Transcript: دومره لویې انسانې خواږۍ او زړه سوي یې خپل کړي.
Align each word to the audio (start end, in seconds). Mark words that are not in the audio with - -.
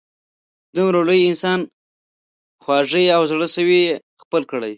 دومره 0.75 0.99
لویې 1.07 1.27
انسانې 1.29 1.65
خواږۍ 2.63 3.05
او 3.15 3.21
زړه 3.31 3.47
سوي 3.55 3.79
یې 3.87 3.93
خپل 4.21 4.41
کړي. 4.51 4.69